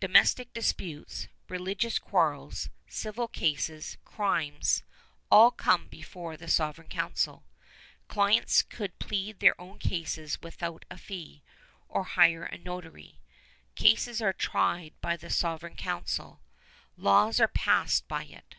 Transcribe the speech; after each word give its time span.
Domestic 0.00 0.52
disputes, 0.52 1.28
religious 1.48 2.00
quarrels, 2.00 2.68
civil 2.88 3.28
cases, 3.28 3.96
crimes, 4.04 4.82
all 5.30 5.52
come 5.52 5.86
before 5.86 6.36
the 6.36 6.48
Sovereign 6.48 6.88
Council. 6.88 7.44
Clients 8.08 8.62
could 8.62 8.98
plead 8.98 9.38
their 9.38 9.54
own 9.60 9.78
cases 9.78 10.42
without 10.42 10.84
a 10.90 10.98
fee, 10.98 11.44
or 11.86 12.02
hire 12.02 12.42
a 12.42 12.58
notary. 12.58 13.20
Cases 13.76 14.20
are 14.20 14.32
tried 14.32 14.94
by 15.00 15.16
the 15.16 15.30
Sovereign 15.30 15.76
Council. 15.76 16.40
Laws 16.96 17.38
are 17.38 17.46
passed 17.46 18.08
by 18.08 18.24
it. 18.24 18.56